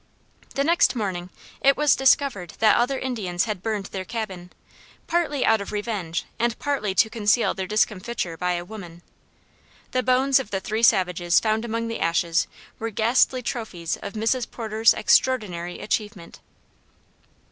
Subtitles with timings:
[0.55, 1.29] The next morning
[1.61, 4.51] it was discovered that other Indians had burned their cabin,
[5.05, 9.03] partly out of revenge and partly to conceal their discomfiture by a woman.
[9.91, 12.47] The bones of the three savages found among the ashes
[12.79, 14.49] were ghastly trophies of Mrs.
[14.49, 16.39] Porter's extraordinary achievement.